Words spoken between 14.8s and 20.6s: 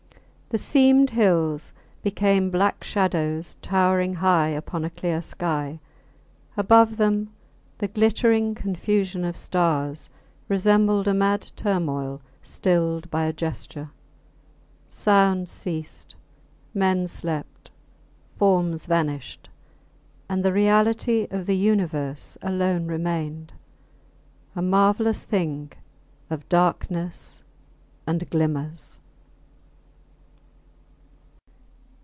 sounds ceased, men slept, forms vanished and the